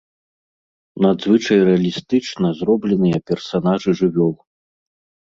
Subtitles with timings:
[1.05, 4.33] Надзвычай рэалістычна зробленыя персанажы жывёл.